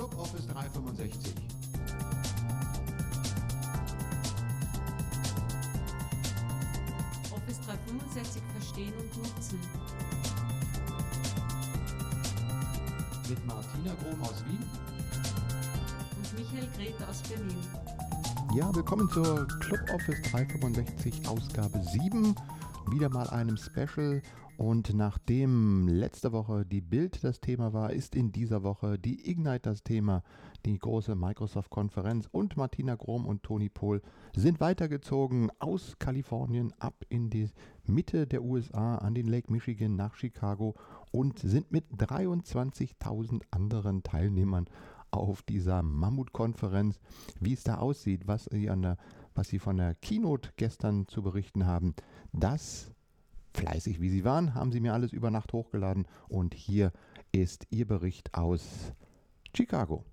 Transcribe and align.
Club 0.00 0.18
Office 0.18 0.46
365. 0.46 1.34
Office 7.30 7.60
365 7.66 8.42
verstehen 8.54 8.94
und 8.98 9.16
nutzen. 9.18 9.60
Mit 13.28 13.46
Martina 13.46 13.94
Grom 14.02 14.22
aus 14.22 14.42
Wien. 14.46 14.64
Und 16.16 16.38
Michael 16.38 16.68
Grete 16.78 17.06
aus 17.06 17.20
Berlin. 17.28 17.58
Ja, 18.54 18.74
willkommen 18.74 19.06
zur 19.10 19.46
Club 19.58 19.80
Office 19.92 20.22
365 20.30 21.28
Ausgabe 21.28 21.78
7. 21.82 22.34
Wieder 22.90 23.08
mal 23.08 23.28
einem 23.30 23.56
Special. 23.56 24.20
Und 24.56 24.94
nachdem 24.94 25.88
letzte 25.88 26.32
Woche 26.32 26.66
die 26.66 26.80
Bild 26.80 27.22
das 27.24 27.40
Thema 27.40 27.72
war, 27.72 27.92
ist 27.92 28.14
in 28.14 28.32
dieser 28.32 28.62
Woche 28.62 28.98
die 28.98 29.30
Ignite 29.30 29.70
das 29.70 29.84
Thema. 29.84 30.22
Die 30.66 30.76
große 30.76 31.14
Microsoft-Konferenz 31.14 32.28
und 32.30 32.56
Martina 32.56 32.96
Grom 32.96 33.26
und 33.26 33.42
Toni 33.42 33.68
Pohl 33.68 34.02
sind 34.34 34.60
weitergezogen 34.60 35.50
aus 35.60 35.96
Kalifornien 35.98 36.74
ab 36.78 37.06
in 37.08 37.30
die 37.30 37.48
Mitte 37.86 38.26
der 38.26 38.42
USA 38.42 38.96
an 38.96 39.14
den 39.14 39.28
Lake 39.28 39.52
Michigan 39.52 39.96
nach 39.96 40.16
Chicago 40.16 40.74
und 41.12 41.38
sind 41.38 41.70
mit 41.70 41.84
23.000 41.96 43.42
anderen 43.50 44.02
Teilnehmern 44.02 44.66
auf 45.10 45.42
dieser 45.42 45.82
Mammutkonferenz. 45.82 47.00
Wie 47.40 47.52
es 47.52 47.62
da 47.62 47.76
aussieht, 47.76 48.26
was 48.26 48.44
sie, 48.44 48.68
an 48.68 48.82
der, 48.82 48.96
was 49.34 49.48
sie 49.48 49.58
von 49.58 49.76
der 49.76 49.94
Keynote 49.96 50.50
gestern 50.56 51.06
zu 51.08 51.22
berichten 51.22 51.66
haben, 51.66 51.94
das 52.32 52.92
fleißig 53.54 54.00
wie 54.00 54.08
sie 54.08 54.24
waren, 54.24 54.54
haben 54.54 54.72
sie 54.72 54.80
mir 54.80 54.94
alles 54.94 55.12
über 55.12 55.30
Nacht 55.30 55.52
hochgeladen 55.52 56.06
und 56.28 56.54
hier 56.54 56.92
ist 57.32 57.66
ihr 57.70 57.86
Bericht 57.86 58.34
aus 58.34 58.92
Chicago. 59.54 60.04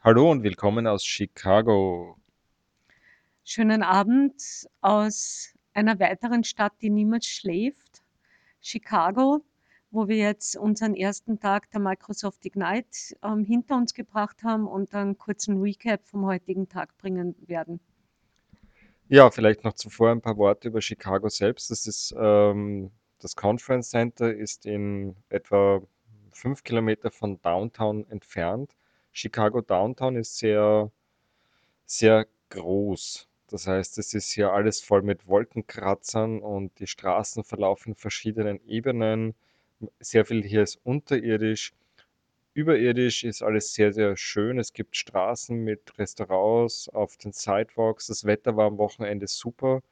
Hallo 0.00 0.30
und 0.30 0.42
willkommen 0.42 0.86
aus 0.86 1.04
Chicago. 1.04 2.16
Schönen 3.44 3.82
Abend 3.82 4.34
aus 4.80 5.54
einer 5.74 5.98
weiteren 6.00 6.44
Stadt, 6.44 6.72
die 6.80 6.90
niemals 6.90 7.26
schläft, 7.26 8.02
Chicago, 8.60 9.44
wo 9.92 10.08
wir 10.08 10.16
jetzt 10.16 10.56
unseren 10.56 10.94
ersten 10.94 11.38
Tag 11.38 11.70
der 11.70 11.80
Microsoft 11.80 12.44
Ignite 12.44 13.16
ähm, 13.22 13.44
hinter 13.44 13.76
uns 13.76 13.94
gebracht 13.94 14.42
haben 14.42 14.66
und 14.66 14.92
einen 14.94 15.16
kurzen 15.16 15.60
Recap 15.60 16.04
vom 16.04 16.26
heutigen 16.26 16.68
Tag 16.68 16.96
bringen 16.98 17.36
werden. 17.46 17.78
Ja, 19.08 19.30
vielleicht 19.30 19.62
noch 19.62 19.74
zuvor 19.74 20.10
ein 20.10 20.22
paar 20.22 20.38
Worte 20.38 20.68
über 20.68 20.80
Chicago 20.80 21.28
selbst. 21.28 21.70
Das 21.70 21.86
ist 21.86 22.14
ähm, 22.18 22.90
das 23.22 23.36
Conference 23.36 23.90
Center 23.90 24.34
ist 24.34 24.66
in 24.66 25.14
etwa 25.28 25.80
fünf 26.32 26.64
Kilometer 26.64 27.12
von 27.12 27.40
Downtown 27.40 28.04
entfernt. 28.10 28.74
Chicago 29.12 29.60
Downtown 29.60 30.16
ist 30.16 30.38
sehr, 30.38 30.90
sehr 31.84 32.26
groß. 32.48 33.28
Das 33.46 33.66
heißt, 33.66 33.98
es 33.98 34.14
ist 34.14 34.32
hier 34.32 34.52
alles 34.52 34.80
voll 34.80 35.02
mit 35.02 35.28
Wolkenkratzern 35.28 36.40
und 36.40 36.78
die 36.80 36.86
Straßen 36.86 37.44
verlaufen 37.44 37.90
in 37.90 37.96
verschiedenen 37.96 38.66
Ebenen. 38.66 39.34
Sehr 40.00 40.24
viel 40.24 40.42
hier 40.44 40.62
ist 40.62 40.80
unterirdisch. 40.84 41.72
Überirdisch 42.54 43.24
ist 43.24 43.42
alles 43.42 43.74
sehr, 43.74 43.92
sehr 43.92 44.16
schön. 44.16 44.58
Es 44.58 44.72
gibt 44.72 44.96
Straßen 44.96 45.56
mit 45.58 45.98
Restaurants 45.98 46.88
auf 46.90 47.16
den 47.16 47.32
Sidewalks. 47.32 48.08
Das 48.08 48.24
Wetter 48.24 48.56
war 48.56 48.66
am 48.66 48.78
Wochenende 48.78 49.26
super. 49.26 49.82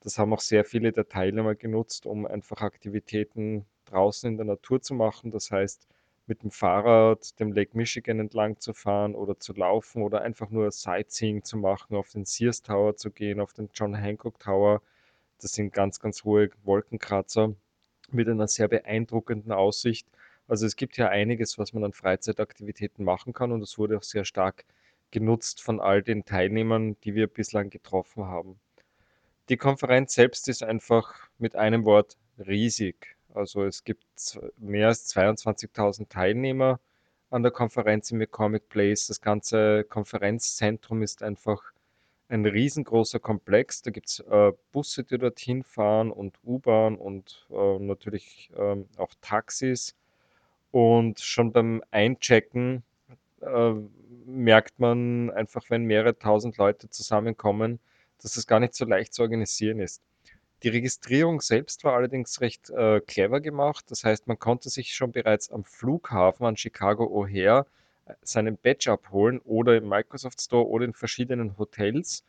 Das 0.00 0.18
haben 0.18 0.32
auch 0.34 0.40
sehr 0.40 0.64
viele 0.64 0.92
der 0.92 1.08
Teilnehmer 1.08 1.54
genutzt, 1.56 2.06
um 2.06 2.26
einfach 2.26 2.62
Aktivitäten 2.62 3.66
draußen 3.86 4.30
in 4.30 4.36
der 4.36 4.46
Natur 4.46 4.82
zu 4.82 4.94
machen. 4.94 5.30
Das 5.30 5.50
heißt, 5.50 5.88
mit 6.26 6.42
dem 6.42 6.50
Fahrrad 6.50 7.38
dem 7.40 7.52
Lake 7.52 7.76
Michigan 7.76 8.20
entlang 8.20 8.60
zu 8.60 8.74
fahren 8.74 9.14
oder 9.14 9.38
zu 9.40 9.52
laufen 9.54 10.02
oder 10.02 10.22
einfach 10.22 10.50
nur 10.50 10.70
Sightseeing 10.70 11.44
zu 11.44 11.56
machen, 11.58 11.96
auf 11.96 12.10
den 12.10 12.24
Sears 12.24 12.62
Tower 12.62 12.96
zu 12.96 13.10
gehen, 13.10 13.40
auf 13.40 13.52
den 13.52 13.70
John 13.74 13.94
Hancock 13.94 14.38
Tower. 14.40 14.82
Das 15.40 15.52
sind 15.52 15.72
ganz, 15.74 16.00
ganz 16.00 16.24
hohe 16.24 16.50
Wolkenkratzer 16.64 17.54
mit 18.12 18.28
einer 18.28 18.48
sehr 18.48 18.68
beeindruckenden 18.68 19.52
Aussicht. 19.52 20.06
Also 20.46 20.66
es 20.66 20.76
gibt 20.76 20.96
ja 20.96 21.08
einiges, 21.08 21.58
was 21.58 21.72
man 21.72 21.84
an 21.84 21.92
Freizeitaktivitäten 21.92 23.04
machen 23.04 23.32
kann 23.32 23.52
und 23.52 23.62
es 23.62 23.78
wurde 23.78 23.96
auch 23.96 24.02
sehr 24.02 24.24
stark 24.24 24.64
genutzt 25.10 25.62
von 25.62 25.80
all 25.80 26.02
den 26.02 26.24
Teilnehmern, 26.24 26.96
die 27.04 27.14
wir 27.14 27.26
bislang 27.28 27.70
getroffen 27.70 28.24
haben. 28.24 28.58
Die 29.48 29.56
Konferenz 29.56 30.14
selbst 30.14 30.48
ist 30.48 30.62
einfach 30.62 31.14
mit 31.38 31.54
einem 31.54 31.84
Wort 31.84 32.16
riesig. 32.38 33.16
Also 33.32 33.64
es 33.64 33.84
gibt 33.84 34.06
mehr 34.56 34.88
als 34.88 35.14
22.000 35.14 36.08
Teilnehmer 36.08 36.80
an 37.30 37.42
der 37.42 37.52
Konferenz 37.52 38.10
im 38.10 38.24
Comic 38.30 38.68
Place. 38.68 39.08
Das 39.08 39.20
ganze 39.20 39.84
Konferenzzentrum 39.84 41.02
ist 41.02 41.22
einfach 41.22 41.73
ein 42.28 42.46
riesengroßer 42.46 43.20
Komplex. 43.20 43.82
Da 43.82 43.90
gibt 43.90 44.08
es 44.08 44.20
äh, 44.20 44.52
Busse, 44.72 45.04
die 45.04 45.18
dorthin 45.18 45.62
fahren 45.62 46.10
und 46.10 46.38
U-Bahn 46.44 46.96
und 46.96 47.46
äh, 47.50 47.78
natürlich 47.78 48.50
ähm, 48.56 48.86
auch 48.96 49.12
Taxis. 49.20 49.94
Und 50.70 51.20
schon 51.20 51.52
beim 51.52 51.82
Einchecken 51.90 52.82
äh, 53.40 53.74
merkt 54.26 54.80
man 54.80 55.30
einfach, 55.30 55.70
wenn 55.70 55.84
mehrere 55.84 56.18
tausend 56.18 56.56
Leute 56.56 56.88
zusammenkommen, 56.90 57.78
dass 58.20 58.36
es 58.36 58.46
gar 58.46 58.60
nicht 58.60 58.74
so 58.74 58.84
leicht 58.84 59.14
zu 59.14 59.22
organisieren 59.22 59.80
ist. 59.80 60.02
Die 60.62 60.70
Registrierung 60.70 61.42
selbst 61.42 61.84
war 61.84 61.94
allerdings 61.94 62.40
recht 62.40 62.70
äh, 62.70 63.00
clever 63.00 63.40
gemacht. 63.40 63.84
Das 63.90 64.02
heißt, 64.02 64.26
man 64.26 64.38
konnte 64.38 64.70
sich 64.70 64.94
schon 64.94 65.12
bereits 65.12 65.50
am 65.50 65.62
Flughafen 65.62 66.46
an 66.46 66.56
Chicago 66.56 67.04
O'Hare 67.04 67.66
seinen 68.22 68.56
Badge 68.56 68.90
abholen 68.92 69.40
oder 69.40 69.76
im 69.76 69.88
Microsoft 69.88 70.40
Store 70.40 70.68
oder 70.68 70.84
in 70.84 70.94
verschiedenen 70.94 71.58
Hotels. 71.58 72.24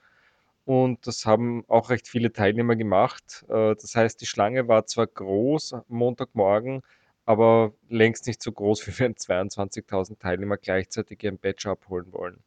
Und 0.66 1.06
das 1.06 1.26
haben 1.26 1.64
auch 1.68 1.90
recht 1.92 2.08
viele 2.08 2.34
Teilnehmer 2.34 2.76
gemacht. 2.76 3.46
Äh, 3.50 3.76
das 3.76 3.96
heißt, 3.96 4.20
die 4.22 4.26
Schlange 4.26 4.68
war 4.68 4.88
zwar 4.88 5.08
groß 5.08 5.74
am 5.74 5.84
Montagmorgen, 5.88 6.82
aber 7.26 7.74
längst 7.90 8.28
nicht 8.28 8.42
so 8.42 8.52
groß, 8.52 8.88
wie 8.88 9.00
wenn 9.00 9.14
22.000 9.16 10.20
Teilnehmer 10.20 10.58
gleichzeitig 10.58 11.24
ihren 11.24 11.38
Badge 11.38 11.70
abholen 11.70 12.12
wollen. 12.14 12.44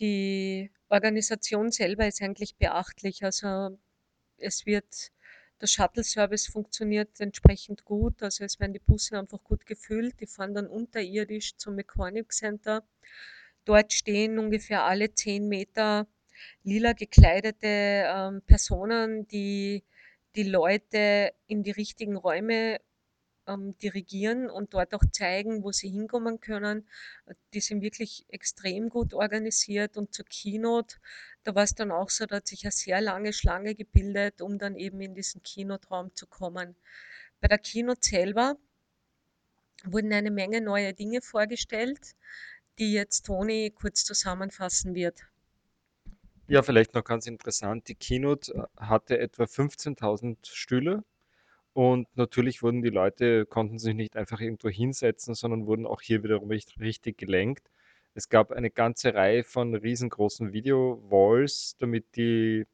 Die 0.00 0.72
Organisation 0.88 1.70
selber 1.70 2.06
ist 2.06 2.20
eigentlich 2.20 2.56
beachtlich. 2.56 3.22
Also 3.24 3.78
es 4.38 4.66
wird, 4.66 5.12
der 5.64 5.68
Shuttle-Service 5.68 6.48
funktioniert 6.48 7.18
entsprechend 7.20 7.84
gut. 7.86 8.22
Also 8.22 8.44
es 8.44 8.60
werden 8.60 8.74
die 8.74 8.80
Busse 8.80 9.18
einfach 9.18 9.42
gut 9.42 9.64
gefüllt. 9.64 10.20
Die 10.20 10.26
fahren 10.26 10.54
dann 10.54 10.66
unterirdisch 10.66 11.56
zum 11.56 11.74
Mechanic 11.74 12.32
Center. 12.32 12.84
Dort 13.64 13.94
stehen 13.94 14.38
ungefähr 14.38 14.84
alle 14.84 15.14
zehn 15.14 15.48
Meter 15.48 16.06
lila 16.64 16.92
gekleidete 16.92 17.66
ähm, 17.66 18.42
Personen, 18.46 19.26
die 19.28 19.84
die 20.36 20.42
Leute 20.42 21.32
in 21.46 21.62
die 21.62 21.70
richtigen 21.70 22.16
Räume 22.16 22.80
ähm, 23.46 23.76
dirigieren 23.78 24.50
und 24.50 24.74
dort 24.74 24.94
auch 24.94 25.04
zeigen, 25.10 25.62
wo 25.62 25.72
sie 25.72 25.88
hinkommen 25.88 26.40
können. 26.40 26.88
Die 27.52 27.60
sind 27.60 27.82
wirklich 27.82 28.24
extrem 28.28 28.88
gut 28.88 29.14
organisiert 29.14 29.96
und 29.96 30.14
zur 30.14 30.24
Keynote, 30.26 30.96
da 31.42 31.54
war 31.54 31.64
es 31.64 31.74
dann 31.74 31.90
auch 31.90 32.10
so, 32.10 32.26
da 32.26 32.36
hat 32.36 32.46
sich 32.46 32.64
eine 32.64 32.72
sehr 32.72 33.00
lange 33.00 33.32
Schlange 33.32 33.74
gebildet, 33.74 34.40
um 34.40 34.58
dann 34.58 34.76
eben 34.76 35.00
in 35.00 35.14
diesen 35.14 35.42
Keynote-Raum 35.42 36.14
zu 36.14 36.26
kommen. 36.26 36.76
Bei 37.40 37.48
der 37.48 37.58
Keynote 37.58 38.00
selber 38.02 38.56
wurden 39.84 40.12
eine 40.12 40.30
Menge 40.30 40.60
neue 40.60 40.94
Dinge 40.94 41.20
vorgestellt, 41.20 42.14
die 42.78 42.92
jetzt 42.92 43.26
Toni 43.26 43.72
kurz 43.74 44.04
zusammenfassen 44.04 44.94
wird. 44.94 45.22
Ja, 46.46 46.62
vielleicht 46.62 46.94
noch 46.94 47.04
ganz 47.04 47.26
interessant. 47.26 47.88
Die 47.88 47.94
Keynote 47.94 48.52
äh, 48.52 48.80
hatte 48.80 49.18
etwa 49.18 49.44
15.000 49.44 50.36
Stühle 50.42 51.04
und 51.74 52.06
natürlich 52.16 52.62
wurden 52.62 52.82
die 52.82 52.90
Leute, 52.90 53.46
konnten 53.46 53.78
sich 53.78 53.94
nicht 53.94 54.16
einfach 54.16 54.40
irgendwo 54.40 54.68
hinsetzen, 54.68 55.34
sondern 55.34 55.66
wurden 55.66 55.86
auch 55.86 56.00
hier 56.00 56.22
wiederum 56.22 56.48
richtig, 56.48 56.80
richtig 56.80 57.18
gelenkt. 57.18 57.68
Es 58.14 58.28
gab 58.28 58.52
eine 58.52 58.70
ganze 58.70 59.12
Reihe 59.12 59.42
von 59.42 59.74
riesengroßen 59.74 60.52
Video-Walls, 60.52 61.76
damit 61.80 62.14
die 62.14 62.66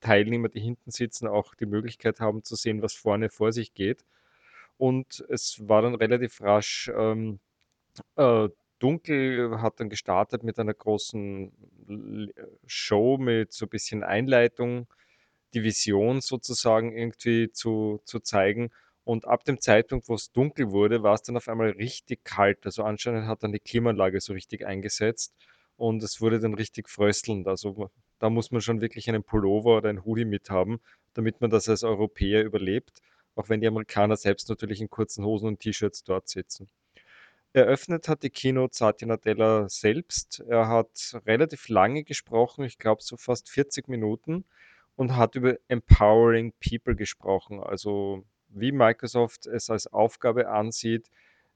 Teilnehmer, 0.00 0.48
die 0.48 0.60
hinten 0.60 0.90
sitzen, 0.90 1.28
auch 1.28 1.54
die 1.54 1.66
Möglichkeit 1.66 2.20
haben 2.20 2.42
zu 2.42 2.56
sehen, 2.56 2.80
was 2.80 2.94
vorne 2.94 3.28
vor 3.28 3.52
sich 3.52 3.74
geht. 3.74 4.06
Und 4.78 5.24
es 5.28 5.68
war 5.68 5.82
dann 5.82 5.94
relativ 5.94 6.40
rasch 6.40 6.90
ähm, 6.96 7.40
äh, 8.16 8.48
dunkel, 8.78 9.60
hat 9.60 9.80
dann 9.80 9.90
gestartet 9.90 10.42
mit 10.42 10.58
einer 10.58 10.74
großen 10.74 11.52
Show 12.66 13.18
mit 13.18 13.52
so 13.52 13.66
ein 13.66 13.70
bisschen 13.70 14.02
Einleitung 14.04 14.86
die 15.54 15.62
Vision 15.62 16.20
sozusagen 16.20 16.96
irgendwie 16.96 17.50
zu, 17.52 18.00
zu 18.04 18.20
zeigen. 18.20 18.70
Und 19.04 19.26
ab 19.26 19.44
dem 19.44 19.60
Zeitpunkt, 19.60 20.08
wo 20.08 20.14
es 20.14 20.32
dunkel 20.32 20.70
wurde, 20.70 21.02
war 21.02 21.14
es 21.14 21.22
dann 21.22 21.36
auf 21.36 21.48
einmal 21.48 21.70
richtig 21.70 22.24
kalt. 22.24 22.64
Also 22.66 22.84
anscheinend 22.84 23.26
hat 23.26 23.42
dann 23.42 23.52
die 23.52 23.60
Klimaanlage 23.60 24.20
so 24.20 24.32
richtig 24.34 24.66
eingesetzt 24.66 25.34
und 25.76 26.02
es 26.02 26.20
wurde 26.20 26.40
dann 26.40 26.54
richtig 26.54 26.88
fröstelnd. 26.90 27.48
Also 27.48 27.90
da 28.18 28.30
muss 28.30 28.50
man 28.50 28.60
schon 28.60 28.80
wirklich 28.80 29.08
einen 29.08 29.22
Pullover 29.24 29.78
oder 29.78 29.88
ein 29.90 30.04
Hoodie 30.04 30.24
mit 30.26 30.50
haben, 30.50 30.80
damit 31.14 31.40
man 31.40 31.50
das 31.50 31.68
als 31.68 31.84
Europäer 31.84 32.44
überlebt. 32.44 33.00
auch 33.34 33.48
wenn 33.48 33.60
die 33.60 33.68
Amerikaner 33.68 34.16
selbst 34.16 34.48
natürlich 34.48 34.80
in 34.80 34.90
kurzen 34.90 35.24
Hosen 35.24 35.46
und 35.48 35.60
T-Shirts 35.60 36.02
dort 36.04 36.28
sitzen. 36.28 36.68
Eröffnet 37.52 38.08
hat 38.08 38.22
die 38.22 38.30
Keynote 38.30 38.76
Satya 38.76 39.06
Nadella 39.08 39.68
selbst. 39.68 40.42
Er 40.48 40.68
hat 40.68 41.20
relativ 41.26 41.68
lange 41.68 42.04
gesprochen, 42.04 42.64
ich 42.64 42.78
glaube 42.78 43.02
so 43.02 43.16
fast 43.16 43.48
40 43.50 43.88
Minuten, 43.88 44.44
und 44.98 45.14
hat 45.14 45.36
über 45.36 45.56
Empowering 45.68 46.52
People 46.60 46.96
gesprochen, 46.96 47.60
also 47.60 48.24
wie 48.48 48.72
Microsoft 48.72 49.46
es 49.46 49.70
als 49.70 49.86
Aufgabe 49.86 50.48
ansieht, 50.48 51.08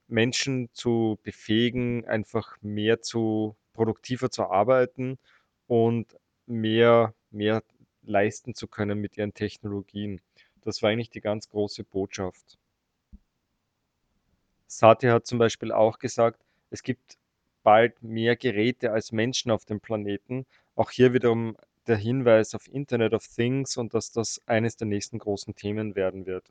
Menschen 0.06 0.69
zu 0.75 1.19
befähigen, 1.25 2.05
einfach 2.06 2.56
mehr 2.62 3.03
zu 3.03 3.56
produktiver 3.73 4.31
zu 4.31 4.44
arbeiten 4.44 5.19
und 5.67 6.17
mehr, 6.47 7.15
mehr 7.33 7.65
leisten 8.03 8.55
zu 8.55 8.69
können 8.69 9.00
mit 9.00 9.17
ihren 9.17 9.35
Technologien. 9.35 10.21
Das 10.61 10.81
war 10.81 10.91
eigentlich 10.91 11.11
die 11.11 11.21
ganz 11.21 11.49
große 11.49 11.83
Botschaft. 11.83 12.59
Satya 14.69 15.15
hat 15.15 15.27
zum 15.27 15.38
Beispiel 15.38 15.73
auch 15.73 15.99
gesagt, 15.99 16.41
es 16.71 16.85
gibt 16.85 17.19
bald 17.65 18.05
mehr 18.05 18.37
Geräte 18.37 18.93
als 18.93 19.11
Menschen 19.11 19.50
auf 19.50 19.65
dem 19.65 19.81
Planeten. 19.81 20.47
Auch 20.77 20.93
hier 20.93 21.12
wiederum 21.12 21.56
der 21.87 21.96
Hinweis 21.96 22.55
auf 22.55 22.69
Internet 22.69 23.14
of 23.14 23.26
Things 23.26 23.76
und 23.76 23.94
dass 23.94 24.12
das 24.12 24.40
eines 24.46 24.76
der 24.76 24.87
nächsten 24.87 25.19
großen 25.19 25.55
Themen 25.55 25.94
werden 25.96 26.26
wird. 26.26 26.50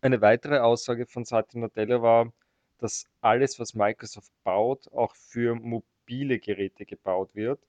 Eine 0.00 0.20
weitere 0.20 0.58
Aussage 0.58 1.06
von 1.06 1.24
Satya 1.24 1.60
Nadella 1.60 2.02
war, 2.02 2.32
dass 2.78 3.06
alles, 3.20 3.58
was 3.58 3.74
Microsoft 3.74 4.30
baut, 4.42 4.88
auch 4.92 5.14
für 5.16 5.54
mobile 5.54 6.38
Geräte 6.38 6.84
gebaut 6.84 7.34
wird. 7.34 7.60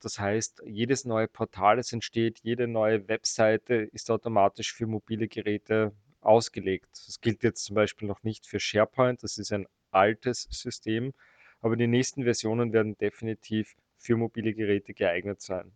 Das 0.00 0.18
heißt, 0.18 0.62
jedes 0.64 1.04
neue 1.04 1.28
Portal, 1.28 1.76
das 1.76 1.92
entsteht, 1.92 2.38
jede 2.42 2.66
neue 2.68 3.08
Webseite 3.08 3.74
ist 3.74 4.10
automatisch 4.10 4.72
für 4.72 4.86
mobile 4.86 5.28
Geräte 5.28 5.92
ausgelegt. 6.20 6.88
Das 7.06 7.20
gilt 7.20 7.42
jetzt 7.42 7.64
zum 7.64 7.74
Beispiel 7.74 8.08
noch 8.08 8.22
nicht 8.22 8.46
für 8.46 8.60
SharePoint, 8.60 9.22
das 9.22 9.36
ist 9.36 9.52
ein 9.52 9.66
altes 9.90 10.42
System, 10.50 11.12
aber 11.60 11.76
die 11.76 11.86
nächsten 11.86 12.24
Versionen 12.24 12.72
werden 12.72 12.96
definitiv 12.96 13.74
für 14.00 14.16
mobile 14.16 14.54
Geräte 14.54 14.94
geeignet 14.94 15.40
sein. 15.40 15.70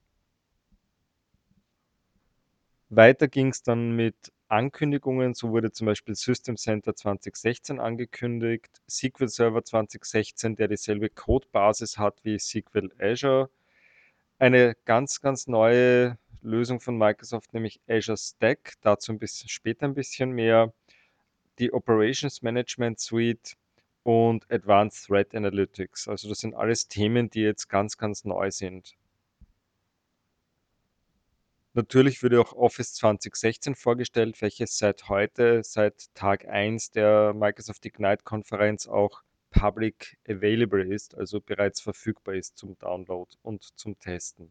Weiter 2.88 3.28
ging 3.28 3.48
es 3.48 3.62
dann 3.62 3.94
mit 3.94 4.32
Ankündigungen. 4.48 5.34
So 5.34 5.50
wurde 5.50 5.72
zum 5.72 5.86
Beispiel 5.86 6.14
System 6.14 6.56
Center 6.56 6.94
2016 6.94 7.80
angekündigt, 7.80 8.82
SQL 8.88 9.28
Server 9.28 9.64
2016, 9.64 10.56
der 10.56 10.68
dieselbe 10.68 11.10
Codebasis 11.10 11.98
hat 11.98 12.24
wie 12.24 12.38
SQL 12.38 12.90
Azure. 12.98 13.50
Eine 14.38 14.74
ganz, 14.84 15.20
ganz 15.20 15.46
neue 15.46 16.18
Lösung 16.42 16.80
von 16.80 16.96
Microsoft, 16.96 17.52
nämlich 17.52 17.80
Azure 17.88 18.16
Stack. 18.16 18.74
Dazu 18.80 19.12
ein 19.12 19.18
bisschen 19.18 19.48
später 19.48 19.86
ein 19.86 19.94
bisschen 19.94 20.32
mehr. 20.32 20.72
Die 21.58 21.72
Operations 21.72 22.42
Management 22.42 23.00
Suite 23.00 23.56
und 24.04 24.50
Advanced 24.52 25.06
Threat 25.06 25.34
Analytics. 25.34 26.06
Also 26.06 26.28
das 26.28 26.38
sind 26.38 26.54
alles 26.54 26.86
Themen, 26.88 27.30
die 27.30 27.40
jetzt 27.40 27.68
ganz, 27.68 27.98
ganz 27.98 28.24
neu 28.24 28.50
sind. 28.50 28.94
Natürlich 31.72 32.22
wurde 32.22 32.40
auch 32.40 32.52
Office 32.52 32.94
2016 32.94 33.74
vorgestellt, 33.74 34.40
welches 34.40 34.78
seit 34.78 35.08
heute, 35.08 35.64
seit 35.64 36.14
Tag 36.14 36.46
1 36.46 36.92
der 36.92 37.34
Microsoft 37.34 37.84
Ignite-Konferenz 37.84 38.86
auch 38.86 39.22
public 39.50 40.18
available 40.28 40.84
ist, 40.84 41.16
also 41.16 41.40
bereits 41.40 41.80
verfügbar 41.80 42.36
ist 42.36 42.56
zum 42.56 42.78
Download 42.78 43.28
und 43.42 43.76
zum 43.76 43.98
Testen. 43.98 44.50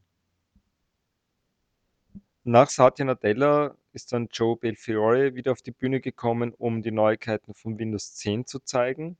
Nach 2.43 2.69
Satya 2.69 3.05
Nadella 3.05 3.77
ist 3.93 4.11
dann 4.11 4.27
Joe 4.29 4.57
Belfiore 4.57 5.35
wieder 5.35 5.53
auf 5.53 5.61
die 5.61 5.71
Bühne 5.71 6.01
gekommen, 6.01 6.53
um 6.53 6.81
die 6.81 6.91
Neuigkeiten 6.91 7.53
von 7.53 7.79
Windows 7.79 8.15
10 8.15 8.45
zu 8.47 8.59
zeigen. 8.59 9.17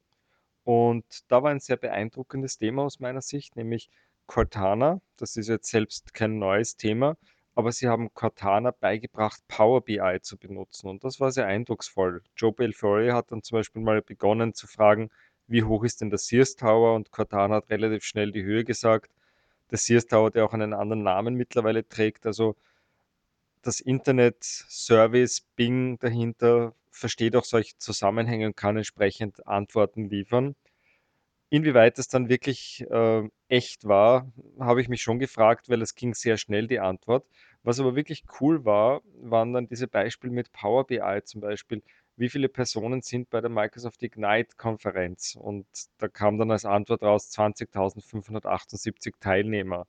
Und 0.63 1.05
da 1.29 1.43
war 1.43 1.51
ein 1.51 1.59
sehr 1.59 1.77
beeindruckendes 1.77 2.57
Thema 2.57 2.83
aus 2.83 2.99
meiner 2.99 3.21
Sicht, 3.21 3.55
nämlich 3.55 3.89
Cortana. 4.27 5.01
Das 5.17 5.35
ist 5.35 5.49
jetzt 5.49 5.69
selbst 5.69 6.13
kein 6.13 6.39
neues 6.39 6.77
Thema, 6.77 7.17
aber 7.55 7.71
sie 7.71 7.87
haben 7.87 8.13
Cortana 8.13 8.71
beigebracht, 8.71 9.41
Power 9.47 9.81
BI 9.81 10.19
zu 10.21 10.37
benutzen. 10.37 10.87
Und 10.87 11.03
das 11.03 11.19
war 11.19 11.31
sehr 11.31 11.45
eindrucksvoll. 11.45 12.23
Joe 12.37 12.53
Belfiore 12.53 13.13
hat 13.13 13.31
dann 13.31 13.43
zum 13.43 13.57
Beispiel 13.57 13.81
mal 13.81 14.01
begonnen 14.01 14.53
zu 14.53 14.67
fragen, 14.67 15.09
wie 15.47 15.63
hoch 15.63 15.83
ist 15.83 16.01
denn 16.01 16.09
der 16.09 16.19
Sears 16.19 16.55
Tower? 16.55 16.95
Und 16.95 17.11
Cortana 17.11 17.55
hat 17.55 17.69
relativ 17.69 18.05
schnell 18.05 18.31
die 18.31 18.43
Höhe 18.43 18.63
gesagt. 18.63 19.11
Der 19.71 19.77
Sears 19.77 20.07
Tower, 20.07 20.31
der 20.31 20.45
auch 20.45 20.53
einen 20.53 20.73
anderen 20.73 21.03
Namen 21.03 21.35
mittlerweile 21.35 21.87
trägt. 21.87 22.25
Also 22.25 22.55
das 23.61 23.81
Internet-Service 23.81 25.41
Bing 25.55 25.99
dahinter 25.99 26.73
versteht 26.93 27.35
auch 27.35 27.43
solche 27.43 27.77
Zusammenhänge 27.77 28.47
und 28.47 28.57
kann 28.57 28.77
entsprechend 28.77 29.45
Antworten 29.47 30.09
liefern. 30.09 30.55
Inwieweit 31.49 31.97
das 31.99 32.07
dann 32.07 32.29
wirklich 32.29 32.85
äh, 32.89 33.23
echt 33.47 33.85
war, 33.87 34.31
habe 34.59 34.81
ich 34.81 34.89
mich 34.89 35.03
schon 35.03 35.19
gefragt, 35.19 35.69
weil 35.69 35.81
es 35.81 35.95
ging 35.95 36.13
sehr 36.13 36.37
schnell 36.37 36.67
die 36.67 36.79
Antwort. 36.79 37.27
Was 37.63 37.79
aber 37.79 37.95
wirklich 37.95 38.23
cool 38.41 38.65
war, 38.65 39.01
waren 39.21 39.53
dann 39.53 39.67
diese 39.67 39.87
Beispiele 39.87 40.33
mit 40.33 40.51
Power 40.51 40.85
BI 40.87 41.21
zum 41.23 41.41
Beispiel. 41.41 41.83
Wie 42.15 42.29
viele 42.29 42.49
Personen 42.49 43.01
sind 43.01 43.29
bei 43.29 43.41
der 43.41 43.49
Microsoft 43.51 44.01
Ignite-Konferenz? 44.03 45.35
Und 45.39 45.67
da 45.99 46.07
kam 46.07 46.37
dann 46.37 46.51
als 46.51 46.65
Antwort 46.65 47.03
raus 47.03 47.31
20.578 47.31 49.13
Teilnehmer 49.19 49.87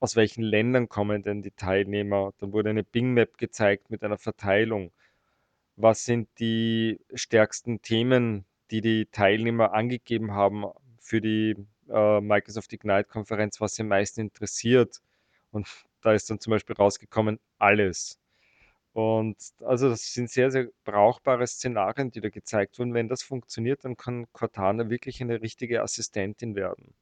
aus 0.00 0.16
welchen 0.16 0.42
Ländern 0.42 0.88
kommen 0.88 1.22
denn 1.22 1.42
die 1.42 1.50
Teilnehmer? 1.52 2.32
Dann 2.38 2.52
wurde 2.52 2.70
eine 2.70 2.84
Bing-Map 2.84 3.36
gezeigt 3.38 3.90
mit 3.90 4.02
einer 4.02 4.18
Verteilung. 4.18 4.92
Was 5.82 6.04
sind 6.04 6.28
die 6.38 7.00
stärksten 7.14 7.80
Themen, 7.80 8.44
die 8.70 8.82
die 8.82 9.06
Teilnehmer 9.06 9.72
angegeben 9.72 10.32
haben 10.32 10.66
für 10.98 11.22
die 11.22 11.56
äh, 11.88 12.20
Microsoft 12.20 12.72
Ignite-Konferenz, 12.74 13.62
was 13.62 13.76
sie 13.76 13.82
am 13.82 13.88
meisten 13.88 14.20
interessiert? 14.20 15.00
Und 15.50 15.66
da 16.02 16.12
ist 16.12 16.28
dann 16.28 16.38
zum 16.38 16.50
Beispiel 16.50 16.76
rausgekommen, 16.76 17.40
alles. 17.58 18.18
Und 18.92 19.36
also 19.60 19.88
das 19.88 20.12
sind 20.12 20.30
sehr, 20.30 20.50
sehr 20.50 20.68
brauchbare 20.84 21.46
Szenarien, 21.46 22.10
die 22.10 22.20
da 22.20 22.28
gezeigt 22.28 22.78
wurden. 22.78 22.92
Wenn 22.92 23.08
das 23.08 23.22
funktioniert, 23.22 23.84
dann 23.84 23.96
kann 23.96 24.26
Cortana 24.32 24.90
wirklich 24.90 25.22
eine 25.22 25.40
richtige 25.40 25.82
Assistentin 25.82 26.56
werden. 26.56 26.94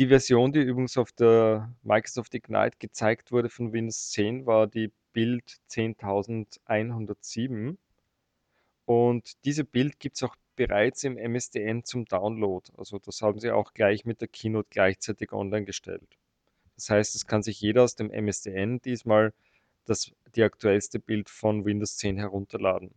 Die 0.00 0.06
Version, 0.06 0.50
die 0.50 0.60
übrigens 0.60 0.96
auf 0.96 1.12
der 1.12 1.76
Microsoft 1.82 2.34
Ignite 2.34 2.78
gezeigt 2.78 3.32
wurde 3.32 3.50
von 3.50 3.74
Windows 3.74 4.08
10, 4.12 4.46
war 4.46 4.66
die 4.66 4.90
Build 5.12 5.58
10107. 5.68 7.76
Und 8.86 9.44
diese 9.44 9.64
Build 9.64 10.00
gibt 10.00 10.16
es 10.16 10.22
auch 10.22 10.36
bereits 10.56 11.04
im 11.04 11.18
MSDN 11.18 11.84
zum 11.84 12.06
Download. 12.06 12.66
Also 12.78 12.98
das 12.98 13.20
haben 13.20 13.40
sie 13.40 13.50
auch 13.50 13.74
gleich 13.74 14.06
mit 14.06 14.22
der 14.22 14.28
Keynote 14.28 14.68
gleichzeitig 14.70 15.32
online 15.32 15.66
gestellt. 15.66 16.16
Das 16.76 16.88
heißt, 16.88 17.14
es 17.14 17.26
kann 17.26 17.42
sich 17.42 17.60
jeder 17.60 17.82
aus 17.82 17.94
dem 17.94 18.10
MSDN 18.10 18.80
diesmal 18.80 19.34
das, 19.84 20.12
die 20.34 20.44
aktuellste 20.44 20.98
Bild 20.98 21.28
von 21.28 21.66
Windows 21.66 21.98
10 21.98 22.16
herunterladen. 22.16 22.94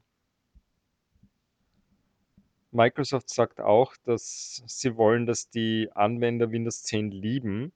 Microsoft 2.73 3.29
sagt 3.29 3.61
auch, 3.61 3.95
dass 4.03 4.63
sie 4.65 4.97
wollen, 4.97 5.25
dass 5.25 5.49
die 5.49 5.89
Anwender 5.93 6.51
Windows 6.51 6.83
10 6.83 7.11
lieben. 7.11 7.71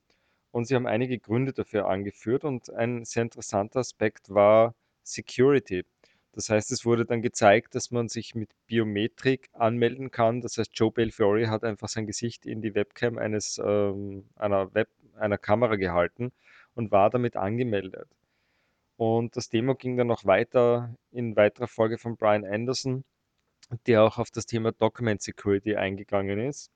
Und 0.52 0.66
sie 0.66 0.76
haben 0.76 0.88
einige 0.88 1.20
Gründe 1.20 1.54
dafür 1.54 1.88
angeführt. 1.88 2.44
Und 2.44 2.72
ein 2.72 3.06
sehr 3.06 3.24
interessanter 3.24 3.80
Aspekt 3.82 4.34
war 4.34 4.74
Security. 5.04 5.86
Das 6.34 6.50
heißt, 6.50 6.72
es 6.72 6.86
wurde 6.86 7.06
dann 7.06 7.22
gezeigt, 7.22 7.76
dass 7.76 7.92
man 7.92 8.10
sich 8.10 8.36
mit 8.36 8.50
Biometrik 8.68 9.50
anmelden 9.54 10.12
kann. 10.12 10.42
Das 10.42 10.58
heißt, 10.58 10.72
Joe 10.74 10.92
Belfiore 10.92 11.50
hat 11.50 11.64
einfach 11.64 11.90
sein 11.90 12.08
Gesicht 12.08 12.46
in 12.46 12.62
die 12.62 12.76
Webcam 12.76 13.18
eines, 13.18 13.62
ähm, 13.64 14.26
einer, 14.36 14.74
Web, 14.74 14.90
einer 15.16 15.38
Kamera 15.38 15.76
gehalten 15.76 16.32
und 16.76 16.92
war 16.92 17.10
damit 17.10 17.36
angemeldet. 17.36 18.08
Und 18.98 19.36
das 19.36 19.50
Demo 19.50 19.76
ging 19.76 19.98
dann 19.98 20.08
noch 20.08 20.26
weiter 20.26 20.96
in 21.12 21.36
weiterer 21.36 21.68
Folge 21.68 21.98
von 21.98 22.18
Brian 22.18 22.46
Anderson 22.46 23.04
der 23.86 24.04
auch 24.04 24.18
auf 24.18 24.32
das 24.32 24.46
Thema 24.46 24.72
Document 24.72 25.22
Security 25.22 25.76
eingegangen 25.76 26.40
ist. 26.40 26.72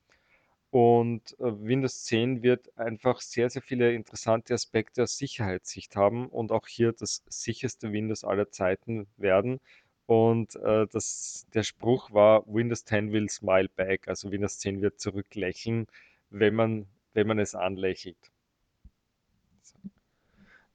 Und 0.72 1.38
äh, 1.40 1.52
Windows 1.64 2.06
10 2.06 2.44
wird 2.44 2.78
einfach 2.78 3.20
sehr, 3.22 3.50
sehr 3.50 3.62
viele 3.62 3.94
interessante 3.94 4.54
Aspekte 4.54 5.04
aus 5.04 5.18
Sicherheitssicht 5.18 5.98
haben 5.98 6.28
und 6.28 6.52
auch 6.52 6.68
hier 6.68 6.94
das 6.94 7.24
sicherste 7.28 7.92
Windows 7.92 8.24
aller 8.24 8.50
Zeiten 8.52 9.08
werden. 9.18 9.60
Und 10.06 10.56
äh, 10.58 10.88
das, 10.92 11.46
der 11.54 11.64
Spruch 11.64 12.12
war, 12.12 12.44
Windows 12.48 12.86
10 12.86 13.12
will 13.12 13.30
smile 13.30 13.70
back, 13.70 14.08
also 14.08 14.32
Windows 14.32 14.60
10 14.60 14.82
wird 14.82 15.00
zurücklächeln, 15.00 15.88
wenn 16.30 16.56
man, 16.56 16.88
wenn 17.14 17.28
man 17.28 17.40
es 17.40 17.56
anlächelt. 17.56 18.18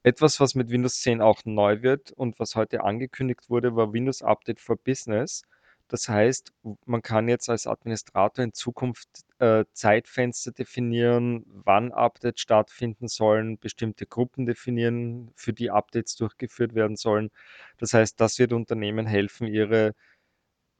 Etwas, 0.02 0.40
was 0.40 0.54
mit 0.54 0.70
Windows 0.70 1.00
10 1.00 1.20
auch 1.20 1.44
neu 1.44 1.82
wird 1.82 2.12
und 2.12 2.38
was 2.38 2.54
heute 2.54 2.85
angekündigt 2.85 3.50
wurde, 3.50 3.75
war 3.76 3.92
Windows 3.92 4.23
Update 4.23 4.61
for 4.61 4.76
Business. 4.76 5.42
Das 5.88 6.09
heißt, 6.09 6.52
man 6.85 7.02
kann 7.02 7.28
jetzt 7.28 7.49
als 7.49 7.66
Administrator 7.66 8.45
in 8.45 8.52
Zukunft 8.52 9.09
äh, 9.38 9.64
Zeitfenster 9.73 10.50
definieren, 10.52 11.45
wann 11.47 11.93
Updates 11.93 12.40
stattfinden 12.40 13.07
sollen, 13.09 13.59
bestimmte 13.59 14.07
Gruppen 14.07 14.47
definieren, 14.47 15.31
für 15.37 15.52
die 15.52 15.71
Updates 15.71 16.16
durchgeführt 16.16 16.75
werden 16.75 16.97
sollen. 16.97 17.31
Das 17.78 17.95
heißt, 17.95 18.21
das 18.21 18.38
wird 18.38 18.52
Unternehmen 18.52 19.07
helfen, 19.07 19.47
ihre 19.47 19.95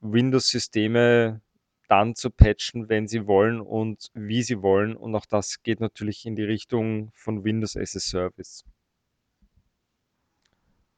Windows-Systeme 0.01 1.41
dann 1.87 2.15
zu 2.15 2.29
patchen, 2.29 2.89
wenn 2.89 3.07
sie 3.07 3.27
wollen 3.27 3.61
und 3.61 4.09
wie 4.13 4.43
sie 4.43 4.61
wollen. 4.61 4.95
Und 4.95 5.15
auch 5.15 5.25
das 5.25 5.63
geht 5.63 5.79
natürlich 5.79 6.25
in 6.25 6.35
die 6.35 6.43
Richtung 6.43 7.11
von 7.13 7.43
Windows 7.45 7.77
as 7.77 7.95
a 7.95 7.99
Service. 7.99 8.65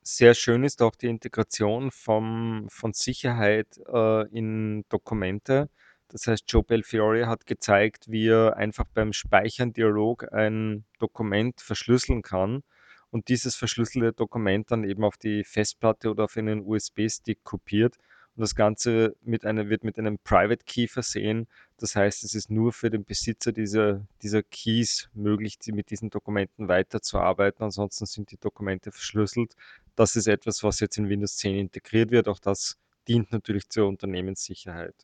Sehr 0.03 0.33
schön 0.33 0.63
ist 0.63 0.81
auch 0.81 0.95
die 0.95 1.07
Integration 1.07 1.91
vom, 1.91 2.67
von 2.69 2.93
Sicherheit 2.93 3.79
äh, 3.87 4.27
in 4.35 4.83
Dokumente. 4.89 5.69
Das 6.07 6.25
heißt, 6.25 6.45
Joe 6.47 6.63
Belfiore 6.63 7.27
hat 7.27 7.45
gezeigt, 7.45 8.05
wie 8.09 8.27
er 8.29 8.57
einfach 8.57 8.85
beim 8.93 9.13
Speichern 9.13 9.73
Dialog 9.73 10.31
ein 10.33 10.85
Dokument 10.99 11.61
verschlüsseln 11.61 12.23
kann 12.23 12.63
und 13.11 13.27
dieses 13.29 13.55
verschlüsselte 13.55 14.13
Dokument 14.13 14.71
dann 14.71 14.83
eben 14.83 15.03
auf 15.03 15.17
die 15.17 15.43
Festplatte 15.43 16.09
oder 16.09 16.25
auf 16.25 16.37
einen 16.37 16.61
USB-Stick 16.65 17.43
kopiert 17.43 17.95
und 18.39 18.43
das 18.43 18.55
Ganze 18.55 19.17
mit 19.21 19.43
einer, 19.43 19.67
wird 19.67 19.83
mit 19.83 19.99
einem 19.99 20.17
Private 20.17 20.63
Key 20.63 20.87
versehen. 20.87 21.45
Das 21.75 21.97
heißt, 21.97 22.23
es 22.23 22.35
ist 22.35 22.49
nur 22.49 22.71
für 22.71 22.89
den 22.89 23.03
Besitzer 23.03 23.51
dieser, 23.51 24.07
dieser 24.21 24.43
Keys 24.43 25.09
möglich, 25.13 25.59
mit 25.65 25.89
diesen 25.89 26.09
Dokumenten 26.09 26.69
weiterzuarbeiten. 26.69 27.65
Ansonsten 27.65 28.05
sind 28.05 28.31
die 28.31 28.37
Dokumente 28.37 28.93
verschlüsselt. 28.93 29.57
Das 29.97 30.15
ist 30.15 30.27
etwas, 30.27 30.63
was 30.63 30.79
jetzt 30.79 30.97
in 30.97 31.09
Windows 31.09 31.35
10 31.35 31.57
integriert 31.57 32.11
wird. 32.11 32.29
Auch 32.29 32.39
das 32.39 32.77
dient 33.09 33.29
natürlich 33.33 33.67
zur 33.67 33.89
Unternehmenssicherheit. 33.89 34.95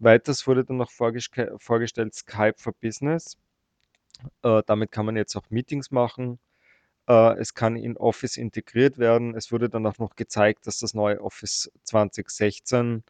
Weiters 0.00 0.44
wurde 0.48 0.64
dann 0.64 0.78
noch 0.78 0.90
vorgestellt 0.90 2.14
Skype 2.14 2.54
for 2.56 2.72
Business. 2.80 3.38
Äh, 4.42 4.64
damit 4.66 4.90
kann 4.90 5.06
man 5.06 5.14
jetzt 5.14 5.36
auch 5.36 5.48
Meetings 5.50 5.92
machen. 5.92 6.40
Äh, 7.08 7.38
es 7.38 7.54
kann 7.54 7.76
in 7.76 7.96
Office 7.96 8.36
integriert 8.36 8.98
werden. 8.98 9.34
Es 9.34 9.52
wurde 9.52 9.68
dann 9.68 9.86
auch 9.86 9.98
noch 9.98 10.16
gezeigt, 10.16 10.66
dass 10.66 10.78
das 10.78 10.94
neue 10.94 11.20
Office 11.20 11.70
2016 11.84 13.02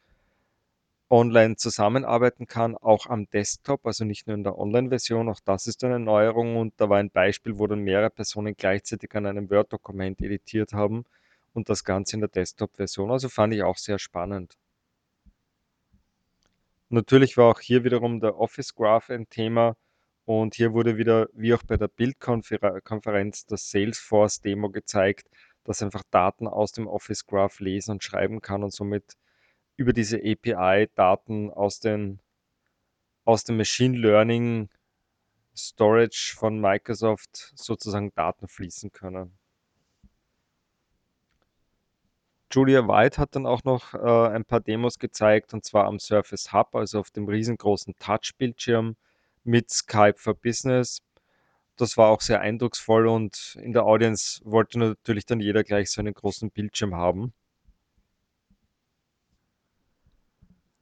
online 1.11 1.56
zusammenarbeiten 1.56 2.46
kann, 2.46 2.75
auch 2.75 3.06
am 3.06 3.28
Desktop, 3.28 3.84
also 3.87 4.04
nicht 4.06 4.26
nur 4.26 4.34
in 4.34 4.44
der 4.44 4.58
Online-Version. 4.58 5.28
Auch 5.28 5.40
das 5.44 5.66
ist 5.66 5.84
eine 5.84 5.99
Neuerung 6.00 6.56
und 6.56 6.72
da 6.78 6.88
war 6.88 6.99
ein 6.99 7.11
Beispiel, 7.11 7.58
wo 7.58 7.66
dann 7.66 7.80
mehrere 7.80 8.08
Personen 8.08 8.54
gleichzeitig 8.56 9.14
an 9.14 9.26
einem 9.26 9.50
Word-Dokument 9.50 10.22
editiert 10.22 10.72
haben 10.72 11.04
und 11.52 11.68
das 11.68 11.84
Ganze 11.84 12.16
in 12.16 12.20
der 12.20 12.30
Desktop-Version. 12.30 13.11
Also 13.11 13.28
fand 13.28 13.52
ich 13.52 13.62
auch 13.62 13.76
sehr 13.76 13.99
spannend. 13.99 14.56
Natürlich 16.88 17.37
war 17.37 17.46
auch 17.50 17.61
hier 17.61 17.84
wiederum 17.84 18.20
der 18.20 18.38
Office 18.38 18.75
Graph 18.75 19.11
ein 19.11 19.28
Thema. 19.28 19.76
Und 20.24 20.54
hier 20.54 20.72
wurde 20.72 20.96
wieder, 20.96 21.28
wie 21.32 21.52
auch 21.52 21.62
bei 21.64 21.76
der 21.76 21.88
Bildkonferenz, 21.88 23.46
das 23.46 23.70
Salesforce-Demo 23.70 24.70
gezeigt, 24.70 25.28
das 25.64 25.82
einfach 25.82 26.02
Daten 26.10 26.46
aus 26.46 26.72
dem 26.72 26.86
Office 26.86 27.26
Graph 27.26 27.60
lesen 27.60 27.92
und 27.92 28.04
schreiben 28.04 28.40
kann 28.40 28.62
und 28.62 28.72
somit 28.72 29.16
über 29.76 29.92
diese 29.92 30.18
API 30.18 30.88
Daten 30.94 31.50
aus, 31.50 31.80
den, 31.80 32.20
aus 33.24 33.44
dem 33.44 33.56
Machine 33.56 33.98
Learning 33.98 34.68
Storage 35.56 36.34
von 36.36 36.60
Microsoft 36.60 37.52
sozusagen 37.56 38.14
Daten 38.14 38.48
fließen 38.48 38.92
können. 38.92 39.36
Julia 42.50 42.86
White 42.86 43.18
hat 43.18 43.34
dann 43.34 43.46
auch 43.46 43.64
noch 43.64 43.94
äh, 43.94 44.28
ein 44.28 44.44
paar 44.44 44.60
Demos 44.60 44.98
gezeigt, 44.98 45.54
und 45.54 45.64
zwar 45.64 45.86
am 45.86 45.98
Surface 45.98 46.52
Hub, 46.52 46.74
also 46.74 47.00
auf 47.00 47.10
dem 47.10 47.26
riesengroßen 47.26 47.94
Touch-Bildschirm 47.98 48.96
mit 49.44 49.70
Skype 49.70 50.16
for 50.16 50.34
Business. 50.34 51.00
Das 51.76 51.96
war 51.96 52.08
auch 52.08 52.20
sehr 52.20 52.40
eindrucksvoll 52.40 53.06
und 53.06 53.56
in 53.62 53.72
der 53.72 53.84
Audience 53.84 54.40
wollte 54.44 54.78
natürlich 54.78 55.26
dann 55.26 55.40
jeder 55.40 55.64
gleich 55.64 55.90
so 55.90 56.00
einen 56.00 56.14
großen 56.14 56.50
Bildschirm 56.50 56.94
haben. 56.94 57.32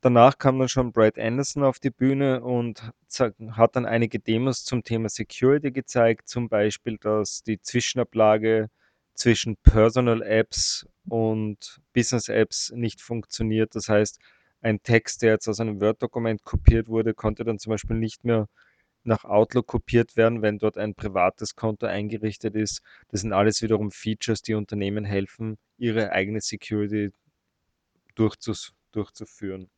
Danach 0.02 0.38
kam 0.38 0.58
dann 0.58 0.68
schon 0.68 0.92
Brad 0.92 1.18
Anderson 1.18 1.62
auf 1.62 1.78
die 1.78 1.90
Bühne 1.90 2.42
und 2.42 2.90
hat 3.18 3.76
dann 3.76 3.84
einige 3.84 4.18
Demos 4.18 4.64
zum 4.64 4.82
Thema 4.82 5.10
Security 5.10 5.72
gezeigt, 5.72 6.26
zum 6.26 6.48
Beispiel, 6.48 6.96
dass 6.96 7.42
die 7.42 7.60
Zwischenablage 7.60 8.70
zwischen 9.12 9.56
Personal 9.58 10.22
Apps 10.22 10.86
und 11.06 11.82
Business 11.92 12.30
Apps 12.30 12.72
nicht 12.74 13.02
funktioniert. 13.02 13.74
Das 13.74 13.90
heißt, 13.90 14.18
ein 14.60 14.82
Text, 14.82 15.22
der 15.22 15.32
jetzt 15.32 15.48
aus 15.48 15.60
einem 15.60 15.80
Word-Dokument 15.80 16.44
kopiert 16.44 16.88
wurde, 16.88 17.14
konnte 17.14 17.44
dann 17.44 17.58
zum 17.58 17.70
Beispiel 17.70 17.96
nicht 17.96 18.24
mehr 18.24 18.48
nach 19.02 19.24
Outlook 19.24 19.66
kopiert 19.66 20.16
werden, 20.16 20.42
wenn 20.42 20.58
dort 20.58 20.76
ein 20.76 20.94
privates 20.94 21.56
Konto 21.56 21.86
eingerichtet 21.86 22.54
ist. 22.54 22.82
Das 23.08 23.22
sind 23.22 23.32
alles 23.32 23.62
wiederum 23.62 23.90
Features, 23.90 24.42
die 24.42 24.54
Unternehmen 24.54 25.04
helfen, 25.04 25.58
ihre 25.78 26.12
eigene 26.12 26.40
Security 26.40 27.10
durchzus 28.14 28.74
durchzuführen. 28.92 29.70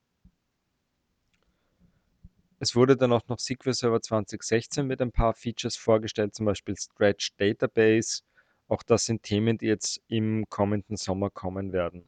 Es 2.58 2.76
wurde 2.76 2.96
dann 2.96 3.12
auch 3.12 3.26
noch 3.28 3.40
SQL 3.40 3.74
Server 3.74 4.00
2016 4.00 4.86
mit 4.86 5.00
ein 5.02 5.12
paar 5.12 5.34
Features 5.34 5.76
vorgestellt, 5.76 6.34
zum 6.34 6.46
Beispiel 6.46 6.76
Stretch 6.76 7.32
Database. 7.36 8.22
Auch 8.68 8.82
das 8.84 9.04
sind 9.04 9.22
Themen, 9.22 9.58
die 9.58 9.66
jetzt 9.66 10.00
im 10.08 10.48
kommenden 10.48 10.96
Sommer 10.96 11.28
kommen 11.30 11.72
werden. 11.72 12.04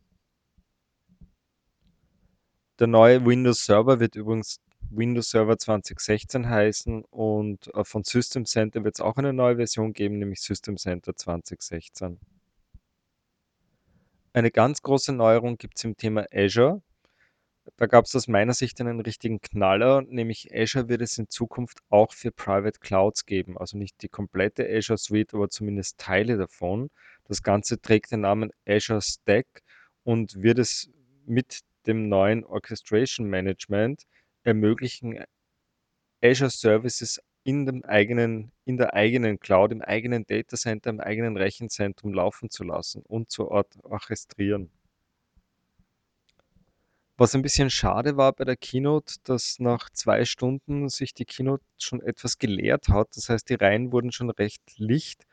Der 2.81 2.89
neue 2.89 3.25
Windows 3.25 3.65
Server 3.65 4.01
wird 4.01 4.17
übrigens 4.17 4.61
Windows 4.91 5.31
Server 5.31 5.57
2016 5.57 6.49
heißen 6.49 7.05
und 7.05 7.73
äh, 7.73 7.85
von 7.85 8.03
System 8.03 8.47
Center 8.47 8.83
wird 8.83 8.97
es 8.97 9.01
auch 9.01 9.17
eine 9.17 9.33
neue 9.33 9.57
Version 9.57 9.93
geben, 9.93 10.19
nämlich 10.19 10.41
System 10.41 10.77
Center 10.77 11.15
2016. 11.15 12.19
Eine 14.33 14.51
ganz 14.51 14.83
große 14.83 15.13
Neuerung 15.13 15.57
gibt 15.57 15.79
es 15.79 15.85
im 15.85 15.97
Thema 15.97 16.27
Azure. 16.33 16.83
Da 17.77 17.87
gab 17.87 18.07
es 18.07 18.17
aus 18.17 18.27
meiner 18.27 18.53
Sicht 18.53 18.81
einen 18.81 19.01
richtigen 19.01 19.41
Knaller, 19.41 20.03
nämlich 20.03 20.49
Azure 20.53 20.89
wird 20.89 21.01
es 21.01 21.17
in 21.17 21.29
Zukunft 21.29 21.79
auch 21.91 22.13
für 22.13 22.33
Private 22.33 22.81
Clouds 22.81 23.25
geben. 23.25 23.57
Also 23.57 23.79
nicht 23.79 24.03
die 24.03 24.09
komplette 24.09 24.69
Azure 24.69 24.99
Suite, 24.99 25.33
aber 25.33 25.49
zumindest 25.49 25.99
Teile 25.99 26.37
davon. 26.37 26.91
Das 27.27 27.45
Ganze 27.45 27.81
trägt 27.81 28.11
den 28.11 28.23
Namen 28.23 28.51
Azure 28.67 29.01
Stack 29.01 29.47
und 30.03 30.43
wird 30.43 30.59
es 30.59 30.91
mit 31.25 31.61
dem 31.87 32.09
neuen 32.09 32.45
Orchestration 32.45 33.29
Management 33.29 34.05
ermöglichen, 34.43 35.25
Azure 36.23 36.51
Services 36.51 37.21
in, 37.45 37.67
dem 37.67 37.85
eigenen, 37.85 38.51
in 38.65 38.79
der 38.79 38.95
eigenen 38.95 39.39
Cloud, 39.39 39.73
im 39.73 39.83
eigenen 39.83 40.27
Data 40.27 40.57
Center, 40.57 40.91
im 40.91 41.01
eigenen 41.01 41.37
Rechenzentrum 41.37 42.15
laufen 42.15 42.51
zu 42.51 42.65
lassen 42.65 43.03
und 43.03 43.31
zu 43.31 43.51
orchestrieren. 43.51 44.71
Was 47.17 47.35
ein 47.35 47.43
bisschen 47.43 47.71
schade 47.71 48.17
war 48.17 48.33
bei 48.33 48.45
der 48.45 48.57
Keynote, 48.57 49.17
dass 49.23 49.61
nach 49.61 49.89
zwei 49.91 50.25
Stunden 50.25 50.89
sich 50.89 51.15
die 51.15 51.25
Keynote 51.25 51.63
schon 51.79 52.03
etwas 52.03 52.39
geleert 52.39 52.89
hat. 52.89 53.17
Das 53.17 53.29
heißt, 53.29 53.49
die 53.49 53.55
Reihen 53.55 53.93
wurden 53.93 54.11
schon 54.11 54.31
recht 54.31 54.63
licht 54.79 55.25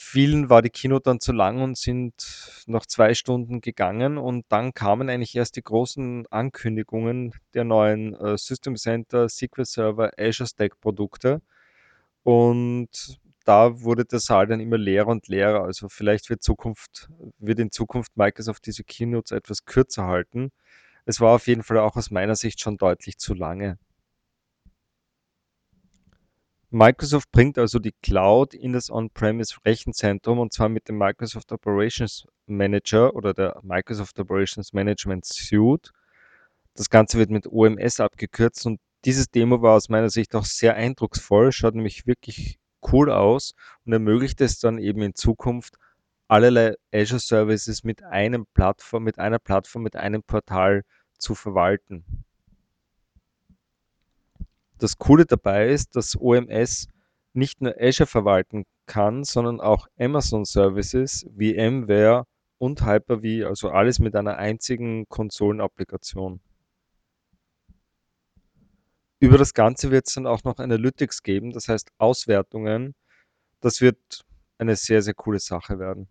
Vielen 0.00 0.48
war 0.48 0.62
die 0.62 0.70
Keynote 0.70 1.10
dann 1.10 1.18
zu 1.18 1.32
lang 1.32 1.60
und 1.60 1.76
sind 1.76 2.62
nach 2.66 2.86
zwei 2.86 3.14
Stunden 3.14 3.60
gegangen 3.60 4.16
und 4.16 4.46
dann 4.48 4.72
kamen 4.72 5.10
eigentlich 5.10 5.34
erst 5.34 5.56
die 5.56 5.62
großen 5.62 6.24
Ankündigungen 6.30 7.34
der 7.52 7.64
neuen 7.64 8.14
äh, 8.14 8.38
System 8.38 8.76
Center, 8.76 9.28
SQL 9.28 9.64
Server, 9.64 10.12
Azure 10.16 10.46
Stack 10.46 10.80
Produkte 10.80 11.42
und 12.22 13.18
da 13.44 13.82
wurde 13.82 14.04
der 14.04 14.20
Saal 14.20 14.46
dann 14.46 14.60
immer 14.60 14.78
leerer 14.78 15.08
und 15.08 15.26
leerer. 15.26 15.64
Also 15.64 15.88
vielleicht 15.88 16.30
wird, 16.30 16.44
Zukunft, 16.44 17.08
wird 17.38 17.58
in 17.58 17.72
Zukunft 17.72 18.16
Microsoft 18.16 18.66
diese 18.66 18.84
Keynotes 18.84 19.32
etwas 19.32 19.64
kürzer 19.64 20.04
halten. 20.06 20.52
Es 21.06 21.20
war 21.20 21.34
auf 21.34 21.48
jeden 21.48 21.64
Fall 21.64 21.78
auch 21.78 21.96
aus 21.96 22.12
meiner 22.12 22.36
Sicht 22.36 22.60
schon 22.60 22.76
deutlich 22.76 23.18
zu 23.18 23.34
lange. 23.34 23.78
Microsoft 26.70 27.30
bringt 27.32 27.56
also 27.56 27.78
die 27.78 27.94
Cloud 28.02 28.52
in 28.52 28.74
das 28.74 28.90
On-Premise-Rechenzentrum 28.90 30.38
und 30.38 30.52
zwar 30.52 30.68
mit 30.68 30.86
dem 30.88 30.98
Microsoft 30.98 31.50
Operations 31.50 32.26
Manager 32.46 33.14
oder 33.14 33.32
der 33.32 33.58
Microsoft 33.62 34.18
Operations 34.20 34.74
Management 34.74 35.24
Suite. 35.24 35.92
Das 36.74 36.90
Ganze 36.90 37.16
wird 37.18 37.30
mit 37.30 37.46
OMS 37.46 38.00
abgekürzt 38.00 38.66
und 38.66 38.80
dieses 39.06 39.30
Demo 39.30 39.62
war 39.62 39.76
aus 39.76 39.88
meiner 39.88 40.10
Sicht 40.10 40.34
auch 40.34 40.44
sehr 40.44 40.74
eindrucksvoll, 40.74 41.52
schaut 41.52 41.74
nämlich 41.74 42.06
wirklich 42.06 42.58
cool 42.92 43.10
aus 43.10 43.54
und 43.86 43.94
ermöglicht 43.94 44.38
es 44.42 44.58
dann 44.58 44.76
eben 44.78 45.00
in 45.00 45.14
Zukunft 45.14 45.76
allerlei 46.28 46.74
Azure 46.92 47.18
Services 47.18 47.82
mit 47.82 48.02
einem 48.02 48.44
Plattform, 48.52 49.04
mit 49.04 49.18
einer 49.18 49.38
Plattform, 49.38 49.84
mit 49.84 49.96
einem 49.96 50.22
Portal 50.22 50.82
zu 51.16 51.34
verwalten. 51.34 52.26
Das 54.78 54.98
Coole 54.98 55.26
dabei 55.26 55.68
ist, 55.68 55.96
dass 55.96 56.16
OMS 56.16 56.88
nicht 57.32 57.60
nur 57.60 57.74
Azure 57.80 58.06
verwalten 58.06 58.64
kann, 58.86 59.24
sondern 59.24 59.60
auch 59.60 59.86
Amazon 59.98 60.44
Services, 60.44 61.26
VMware 61.36 62.24
und 62.58 62.84
Hyper-V, 62.84 63.46
also 63.46 63.70
alles 63.70 63.98
mit 63.98 64.16
einer 64.16 64.36
einzigen 64.38 65.08
Konsolenapplikation. 65.08 66.40
Über 69.20 69.36
das 69.36 69.52
Ganze 69.52 69.90
wird 69.90 70.06
es 70.06 70.14
dann 70.14 70.26
auch 70.26 70.44
noch 70.44 70.58
Analytics 70.58 71.22
geben, 71.22 71.52
das 71.52 71.68
heißt 71.68 71.90
Auswertungen. 71.98 72.94
Das 73.60 73.80
wird 73.80 74.24
eine 74.58 74.76
sehr, 74.76 75.02
sehr 75.02 75.14
coole 75.14 75.40
Sache 75.40 75.78
werden. 75.78 76.08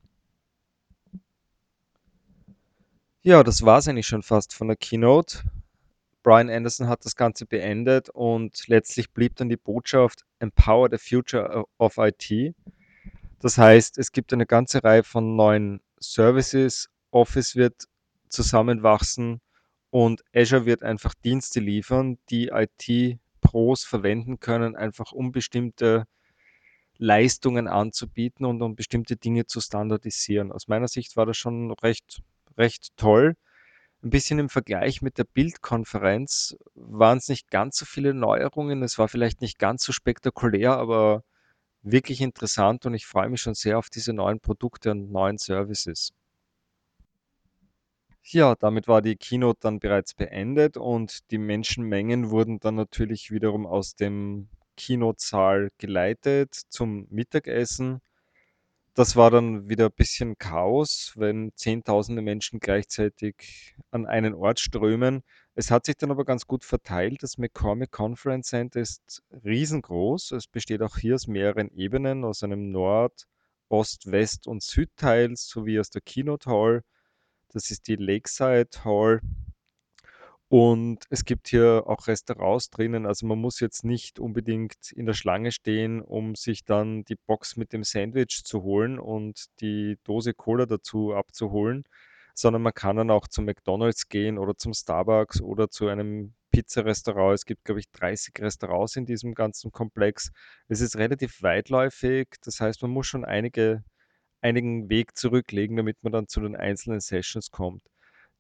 Ja, 3.22 3.44
das 3.44 3.64
war 3.64 3.80
es 3.80 3.88
eigentlich 3.88 4.08
schon 4.08 4.24
fast 4.24 4.54
von 4.54 4.68
der 4.68 4.78
Keynote. 4.78 5.40
Brian 6.28 6.50
Anderson 6.50 6.90
hat 6.90 7.06
das 7.06 7.16
Ganze 7.16 7.46
beendet 7.46 8.10
und 8.10 8.68
letztlich 8.68 9.12
blieb 9.12 9.38
dann 9.38 9.48
die 9.48 9.56
Botschaft 9.56 10.26
Empower 10.40 10.90
the 10.92 10.98
Future 10.98 11.64
of 11.78 11.98
IT. 12.00 12.54
Das 13.40 13.58
heißt, 13.58 13.98
es 13.98 14.12
gibt 14.12 14.34
eine 14.34 14.46
ganze 14.46 14.84
Reihe 14.84 15.04
von 15.04 15.38
neuen 15.38 15.80
Services, 16.02 16.90
Office 17.12 17.56
wird 17.56 17.86
zusammenwachsen 18.28 19.40
und 19.90 20.22
Azure 20.36 20.66
wird 20.66 20.84
einfach 20.84 21.14
Dienste 21.14 21.62
liefern, 21.62 22.18
die 22.30 22.50
IT-Pros 22.50 23.86
verwenden 23.86 24.42
können, 24.42 24.76
einfach 24.76 25.14
um 25.14 25.32
bestimmte 25.32 26.08
Leistungen 26.98 27.70
anzubieten 27.70 28.46
und 28.46 28.62
um 28.62 28.76
bestimmte 28.76 29.16
Dinge 29.16 29.46
zu 29.46 29.62
standardisieren. 29.62 30.52
Aus 30.52 30.68
meiner 30.68 30.90
Sicht 30.90 31.16
war 31.16 31.26
das 31.26 31.38
schon 31.38 31.72
recht, 31.72 32.22
recht 32.58 32.90
toll. 32.98 33.38
Ein 34.02 34.10
bisschen 34.10 34.40
im 34.40 34.50
Vergleich 34.50 35.04
mit 35.04 35.20
der 35.20 35.24
Bildkonferenz 35.24 36.58
waren 36.74 37.20
es 37.20 37.30
nicht 37.30 37.52
ganz 37.52 37.78
so 37.78 37.86
viele 37.86 38.16
Neuerungen. 38.16 38.82
Es 38.82 38.98
war 38.98 39.08
vielleicht 39.08 39.42
nicht 39.42 39.60
ganz 39.60 39.84
so 39.84 39.92
spektakulär, 39.92 40.74
aber 40.78 41.24
wirklich 41.84 42.22
interessant 42.22 42.86
und 42.86 42.94
ich 42.96 43.06
freue 43.08 43.30
mich 43.30 43.42
schon 43.42 43.56
sehr 43.56 43.80
auf 43.80 43.90
diese 43.90 44.14
neuen 44.14 44.40
Produkte 44.40 44.92
und 44.92 45.12
neuen 45.12 45.38
Services. 45.38 46.14
Ja, 48.30 48.54
damit 48.56 48.88
war 48.88 49.02
die 49.02 49.16
Keynote 49.16 49.60
dann 49.62 49.80
bereits 49.80 50.14
beendet 50.14 50.78
und 50.78 51.32
die 51.32 51.38
Menschenmengen 51.40 52.30
wurden 52.30 52.60
dann 52.60 52.76
natürlich 52.76 53.32
wiederum 53.32 53.66
aus 53.66 53.96
dem 53.96 54.50
Keynote-Saal 54.76 55.72
geleitet 55.80 56.54
zum 56.70 57.08
Mittagessen. 57.10 58.02
Das 58.98 59.16
war 59.16 59.30
dann 59.30 59.70
wieder 59.70 59.86
ein 59.86 59.96
bisschen 59.96 60.40
Chaos, 60.40 61.14
wenn 61.16 61.52
Zehntausende 61.56 62.24
Menschen 62.24 62.60
gleichzeitig 62.60 63.76
an 63.92 64.08
einen 64.08 64.34
Ort 64.34 64.60
strömen. 64.60 65.22
Es 65.54 65.70
hat 65.70 65.86
sich 65.86 65.98
dann 65.98 66.10
aber 66.10 66.26
ganz 66.26 66.48
gut 66.48 66.66
verteilt. 66.66 67.22
Das 67.22 67.38
McCormick 67.38 67.92
Conference 67.92 68.48
Center 68.48 68.80
ist 68.80 69.22
riesengroß. 69.46 70.32
Es 70.32 70.48
besteht 70.48 70.82
auch 70.82 70.98
hier 70.98 71.14
aus 71.14 71.28
mehreren 71.28 71.70
Ebenen, 71.76 72.26
aus 72.26 72.42
einem 72.42 72.72
Nord-, 72.72 73.28
Ost-, 73.70 74.12
West- 74.12 74.48
und 74.48 74.64
Südteil 74.64 75.36
sowie 75.36 75.80
aus 75.80 75.92
der 75.92 76.02
Keynote 76.02 76.50
Hall. 76.50 76.82
Das 77.50 77.70
ist 77.70 77.88
die 77.88 77.98
Lakeside 77.98 78.84
Hall. 78.84 79.22
Und 80.50 81.04
es 81.10 81.26
gibt 81.26 81.50
hier 81.50 81.84
auch 81.88 82.08
Restaurants 82.08 82.70
drinnen. 82.70 83.06
Also 83.06 83.26
man 83.26 83.40
muss 83.40 83.60
jetzt 83.60 83.84
nicht 83.84 84.18
unbedingt 84.18 84.94
in 84.94 85.06
der 85.06 85.14
Schlange 85.14 85.52
stehen, 85.52 86.02
um 86.02 86.36
sich 86.36 86.64
dann 86.64 87.04
die 87.04 87.18
Box 87.18 87.58
mit 87.58 87.74
dem 87.74 87.84
Sandwich 87.84 88.44
zu 88.46 88.64
holen 88.64 88.98
und 88.98 89.48
die 89.60 89.98
Dose 90.06 90.34
Cola 90.34 90.66
dazu 90.66 91.14
abzuholen, 91.14 91.84
sondern 92.34 92.62
man 92.62 92.74
kann 92.74 92.96
dann 92.96 93.12
auch 93.12 93.28
zum 93.28 93.46
McDonald's 93.46 94.08
gehen 94.08 94.38
oder 94.38 94.56
zum 94.56 94.74
Starbucks 94.74 95.42
oder 95.42 95.70
zu 95.70 95.88
einem 95.88 96.34
Pizzarestaurant. 96.52 97.36
Es 97.36 97.46
gibt, 97.46 97.66
glaube 97.66 97.82
ich, 97.82 97.92
30 97.92 98.34
Restaurants 98.40 98.96
in 98.96 99.06
diesem 99.06 99.34
ganzen 99.34 99.72
Komplex. 99.72 100.32
Es 100.70 100.80
ist 100.80 100.96
relativ 100.98 101.42
weitläufig. 101.44 102.30
Das 102.44 102.62
heißt, 102.62 102.82
man 102.84 102.92
muss 102.92 103.08
schon 103.08 103.26
einige, 103.26 103.84
einigen 104.42 104.90
Weg 104.90 105.18
zurücklegen, 105.18 105.76
damit 105.76 105.98
man 106.04 106.14
dann 106.14 106.28
zu 106.28 106.40
den 106.42 106.56
einzelnen 106.56 107.02
Sessions 107.02 107.52
kommt. 107.52 107.84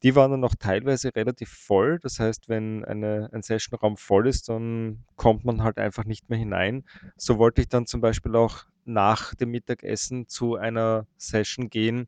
Die 0.03 0.15
waren 0.15 0.31
dann 0.31 0.43
auch 0.43 0.55
teilweise 0.55 1.15
relativ 1.15 1.49
voll. 1.49 1.99
Das 1.99 2.19
heißt, 2.19 2.49
wenn 2.49 2.85
eine, 2.85 3.29
ein 3.33 3.41
Sessionraum 3.41 3.97
voll 3.97 4.27
ist, 4.27 4.49
dann 4.49 5.03
kommt 5.15 5.43
man 5.43 5.63
halt 5.63 5.79
einfach 5.79 6.03
nicht 6.05 6.29
mehr 6.29 6.37
hinein. 6.37 6.83
So 7.15 7.39
wollte 7.39 7.61
ich 7.61 7.67
dann 7.67 7.87
zum 7.87 8.01
Beispiel 8.01 8.35
auch 8.35 8.65
nach 8.85 9.33
dem 9.33 9.51
Mittagessen 9.51 10.27
zu 10.27 10.55
einer 10.55 11.07
Session 11.17 11.69
gehen, 11.69 12.07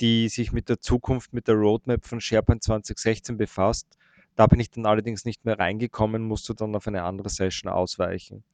die 0.00 0.28
sich 0.28 0.52
mit 0.52 0.68
der 0.68 0.80
Zukunft, 0.80 1.32
mit 1.32 1.48
der 1.48 1.54
Roadmap 1.54 2.04
von 2.04 2.20
SharePoint 2.20 2.62
2016 2.62 3.36
befasst. 3.36 3.98
Da 4.36 4.46
bin 4.46 4.60
ich 4.60 4.70
dann 4.70 4.86
allerdings 4.86 5.24
nicht 5.24 5.44
mehr 5.44 5.58
reingekommen, 5.58 6.22
musste 6.22 6.54
dann 6.54 6.74
auf 6.74 6.86
eine 6.86 7.02
andere 7.02 7.30
Session 7.30 7.70
ausweichen. 7.70 8.44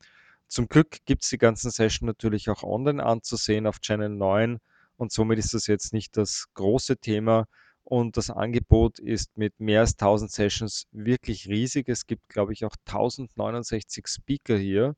Zum 0.48 0.68
Glück 0.68 0.98
gibt 1.04 1.24
es 1.24 1.30
die 1.30 1.38
ganzen 1.38 1.70
Sessions 1.70 2.06
natürlich 2.06 2.48
auch 2.48 2.62
online 2.62 3.04
anzusehen 3.04 3.66
auf 3.66 3.80
Channel 3.80 4.08
9 4.08 4.58
und 4.96 5.12
somit 5.12 5.38
ist 5.38 5.54
das 5.54 5.66
jetzt 5.66 5.92
nicht 5.92 6.16
das 6.16 6.46
große 6.54 6.98
Thema 6.98 7.46
und 7.86 8.16
das 8.16 8.30
Angebot 8.30 8.98
ist 8.98 9.36
mit 9.38 9.60
mehr 9.60 9.80
als 9.80 9.92
1000 9.92 10.32
Sessions 10.32 10.88
wirklich 10.90 11.46
riesig. 11.46 11.88
Es 11.88 12.08
gibt, 12.08 12.28
glaube 12.28 12.52
ich, 12.52 12.64
auch 12.64 12.74
1069 12.84 14.08
Speaker 14.08 14.56
hier. 14.58 14.96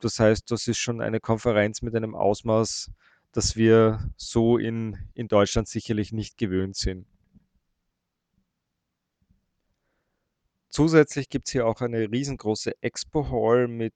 Das 0.00 0.20
heißt, 0.20 0.50
das 0.50 0.68
ist 0.68 0.76
schon 0.76 1.00
eine 1.00 1.18
Konferenz 1.18 1.80
mit 1.80 1.94
einem 1.94 2.14
Ausmaß, 2.14 2.90
das 3.32 3.56
wir 3.56 4.12
so 4.18 4.58
in, 4.58 4.98
in 5.14 5.28
Deutschland 5.28 5.66
sicherlich 5.66 6.12
nicht 6.12 6.36
gewöhnt 6.36 6.76
sind. 6.76 7.06
Zusätzlich 10.68 11.30
gibt 11.30 11.48
es 11.48 11.52
hier 11.52 11.66
auch 11.66 11.80
eine 11.80 12.10
riesengroße 12.12 12.74
Expo 12.82 13.30
Hall 13.30 13.66
mit 13.66 13.94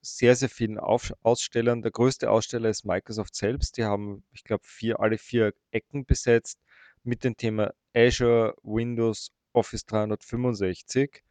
sehr, 0.00 0.36
sehr 0.36 0.48
vielen 0.48 0.78
Auf 0.78 1.12
Ausstellern. 1.22 1.82
Der 1.82 1.90
größte 1.90 2.30
Aussteller 2.30 2.70
ist 2.70 2.86
Microsoft 2.86 3.34
selbst. 3.34 3.76
Die 3.76 3.84
haben, 3.84 4.24
ich 4.32 4.42
glaube, 4.42 4.64
vier, 4.64 5.00
alle 5.00 5.18
vier 5.18 5.52
Ecken 5.70 6.06
besetzt 6.06 6.58
mit 7.04 7.24
dem 7.24 7.36
Thema 7.36 7.72
Azure, 7.94 8.54
Windows, 8.62 9.30
Office 9.52 9.84
365. 9.86 11.22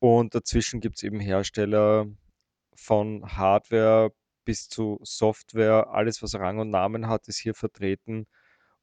Und 0.00 0.34
dazwischen 0.34 0.80
gibt 0.80 0.96
es 0.96 1.02
eben 1.02 1.20
Hersteller 1.20 2.06
von 2.74 3.24
Hardware 3.36 4.12
bis 4.44 4.68
zu 4.68 4.98
Software. 5.02 5.88
Alles, 5.88 6.22
was 6.22 6.34
Rang 6.34 6.58
und 6.58 6.70
Namen 6.70 7.08
hat, 7.08 7.28
ist 7.28 7.38
hier 7.38 7.54
vertreten. 7.54 8.26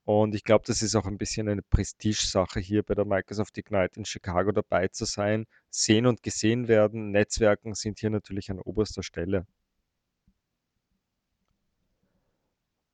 Und 0.06 0.36
ich 0.36 0.43
glaube, 0.43 0.63
das 0.65 0.82
ist 0.82 0.96
auch 0.96 1.06
ein 1.06 1.17
bisschen 1.17 1.50
eine 1.50 1.63
Prestigesache 1.63 2.60
hier 2.62 2.84
bei 2.84 2.96
der 2.96 3.06
Microsoft 3.06 3.58
Ignite 3.58 4.00
in 4.00 4.06
Chicago 4.06 4.52
dabei 4.54 4.88
zu 4.88 5.06
sein. 5.06 5.46
Sehen 5.70 6.06
und 6.06 6.24
gesehen 6.24 6.67
werden. 6.70 7.12
Netzwerken 7.12 7.74
sind 7.76 8.00
hier 8.00 8.10
natürlich 8.10 8.50
an 8.50 8.60
oberster 8.60 9.04
Stelle. 9.04 9.46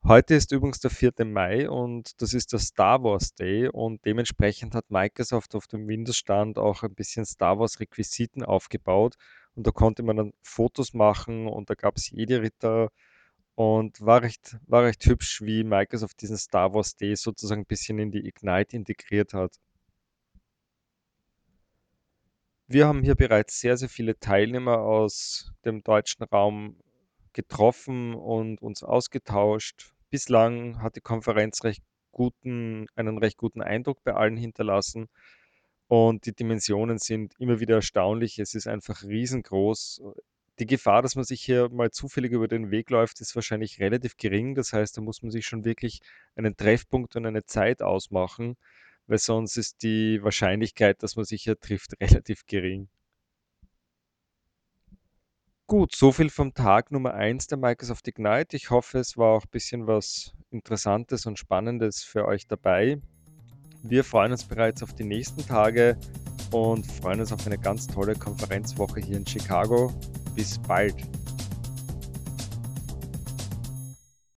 Heute 0.06 0.36
ist 0.36 0.52
übrigens 0.52 0.82
der 0.82 0.92
4. 0.92 1.14
Mai 1.24 1.70
und 1.70 2.22
das 2.22 2.34
ist 2.34 2.52
der 2.52 2.60
Star 2.60 3.02
Wars 3.04 3.36
Day 3.36 3.70
und 3.70 4.04
dementsprechend 4.04 4.76
hat 4.76 4.92
Microsoft 4.92 5.56
auf 5.56 5.66
dem 5.68 5.88
Windows-Stand 5.88 6.58
auch 6.58 6.84
ein 6.84 6.94
bisschen 6.94 7.26
Star 7.26 7.58
Wars-Requisiten 7.58 8.44
aufgebaut 8.44 9.16
und 9.56 9.66
da 9.66 9.72
konnte 9.72 10.04
man 10.04 10.18
dann 10.18 10.34
Fotos 10.42 10.94
machen 10.94 11.48
und 11.48 11.70
da 11.70 11.76
gab 11.76 11.96
es 11.96 12.10
Jedi-Ritter 12.10 12.90
und 13.56 14.02
war 14.02 14.24
recht, 14.24 14.58
war 14.68 14.84
recht 14.84 15.06
hübsch, 15.06 15.42
wie 15.42 15.64
Microsoft 15.64 16.22
diesen 16.22 16.38
Star 16.38 16.74
Wars 16.74 16.98
Day 16.98 17.16
sozusagen 17.16 17.62
ein 17.62 17.66
bisschen 17.66 17.98
in 17.98 18.12
die 18.12 18.28
Ignite 18.28 18.76
integriert 18.76 19.34
hat. 19.34 19.56
Wir 22.68 22.88
haben 22.88 23.04
hier 23.04 23.16
bereits 23.16 23.62
sehr, 23.62 23.78
sehr 23.78 23.90
viele 23.90 24.20
Teilnehmer 24.20 24.80
aus 24.80 25.54
dem 25.64 25.82
deutschen 25.82 26.24
Raum 26.24 26.76
getroffen 27.34 28.16
und 28.16 28.62
uns 28.62 28.84
ausgetauscht. 28.84 29.92
Bislang 30.10 30.82
hat 30.82 30.96
die 30.96 31.02
Konferenz 31.02 31.64
recht 31.64 31.84
guten, 32.12 32.88
einen 32.96 33.18
recht 33.18 33.38
guten 33.38 33.62
Eindruck 33.62 34.04
bei 34.04 34.14
allen 34.14 34.38
hinterlassen. 34.38 35.10
Und 35.88 36.26
die 36.26 36.34
Dimensionen 36.34 36.98
sind 36.98 37.34
immer 37.40 37.60
wieder 37.60 37.76
erstaunlich. 37.76 38.40
Es 38.40 38.56
ist 38.56 38.68
einfach 38.68 39.04
riesengroß. 39.04 40.02
Die 40.60 40.66
Gefahr, 40.66 41.02
dass 41.02 41.16
man 41.16 41.26
sich 41.26 41.44
hier 41.44 41.70
mal 41.70 41.92
zufällig 41.92 42.32
über 42.32 42.48
den 42.48 42.72
Weg 42.72 42.90
läuft, 42.90 43.22
ist 43.22 43.36
wahrscheinlich 43.36 43.80
relativ 43.80 44.18
gering. 44.18 44.56
Das 44.56 44.72
heißt, 44.72 44.98
da 44.98 45.02
muss 45.02 45.22
man 45.22 45.32
sich 45.32 45.46
schon 45.46 45.66
wirklich 45.66 46.00
einen 46.36 46.56
Treffpunkt 46.56 47.16
und 47.16 47.26
eine 47.26 47.44
Zeit 47.46 47.82
ausmachen, 47.82 48.56
weil 49.08 49.18
sonst 49.18 49.58
ist 49.58 49.84
die 49.84 50.24
Wahrscheinlichkeit, 50.24 51.02
dass 51.04 51.16
man 51.16 51.26
sich 51.26 51.44
hier 51.44 51.60
trifft, 51.60 51.94
relativ 52.02 52.46
gering. 52.46 52.90
Gut, 55.74 55.96
so 55.96 56.12
viel 56.12 56.30
vom 56.30 56.54
Tag 56.54 56.92
Nummer 56.92 57.16
1 57.16 57.48
der 57.48 57.58
Microsoft 57.58 58.08
Ignite. 58.08 58.56
Ich 58.56 58.70
hoffe, 58.70 59.00
es 59.00 59.18
war 59.18 59.30
auch 59.30 59.44
ein 59.44 59.50
bisschen 59.50 59.88
was 59.88 60.32
Interessantes 60.52 61.26
und 61.26 61.40
Spannendes 61.40 62.04
für 62.04 62.28
euch 62.28 62.48
dabei. 62.48 63.02
Wir 63.82 64.04
freuen 64.04 64.34
uns 64.34 64.44
bereits 64.44 64.84
auf 64.84 64.94
die 64.94 65.04
nächsten 65.04 65.44
Tage 65.48 65.98
und 66.52 66.86
freuen 66.86 67.22
uns 67.22 67.32
auf 67.32 67.48
eine 67.48 67.58
ganz 67.58 67.88
tolle 67.88 68.14
Konferenzwoche 68.14 69.00
hier 69.00 69.18
in 69.18 69.26
Chicago. 69.26 69.92
Bis 70.36 70.60
bald. 70.60 70.94